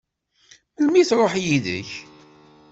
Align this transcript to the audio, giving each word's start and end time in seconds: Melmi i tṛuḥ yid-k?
Melmi 0.75 0.97
i 1.01 1.07
tṛuḥ 1.09 1.33
yid-k? 1.43 1.89